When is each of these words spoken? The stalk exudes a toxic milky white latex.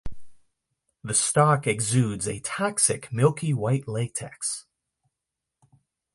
The 1.03 1.13
stalk 1.13 1.67
exudes 1.67 2.27
a 2.27 2.39
toxic 2.39 3.13
milky 3.13 3.53
white 3.53 3.87
latex. 3.87 4.65